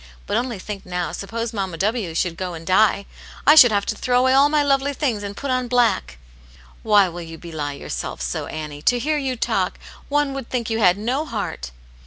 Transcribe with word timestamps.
But 0.25 0.35
only 0.35 0.57
think 0.57 0.83
now, 0.83 1.11
suppose 1.11 1.53
Mamma 1.53 1.77
W. 1.77 2.15
should 2.15 2.35
go 2.35 2.55
and 2.55 2.65
die! 2.65 3.05
I 3.45 3.53
should 3.53 3.71
have 3.71 3.85
to 3.85 3.93
throw 3.95 4.17
away 4.21 4.33
all 4.33 4.49
my 4.49 4.63
lovely 4.63 4.95
things, 4.95 5.21
and 5.21 5.37
put 5.37 5.51
on 5.51 5.67
black."" 5.67 6.17
Why 6.81 7.07
will 7.07 7.21
you 7.21 7.37
belie 7.37 7.73
yourself 7.73 8.19
so, 8.19 8.47
Annie? 8.47 8.81
To 8.81 8.97
hear 8.97 9.19
you 9.19 9.35
talk, 9.35 9.77
one 10.09 10.33
would 10.33 10.49
think 10.49 10.71
you 10.71 10.79
had 10.79 10.97
no 10.97 11.23
heart." 11.23 11.69